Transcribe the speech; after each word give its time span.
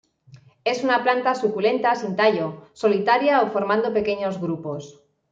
Es 0.65 0.83
una 0.83 1.03
planta 1.03 1.35
suculenta 1.35 1.93
sin 1.95 2.15
tallo, 2.19 2.47
solitaria 2.83 3.41
o 3.43 3.49
formando 3.51 3.93
pequeños 3.99 4.39
grupos. 4.41 4.95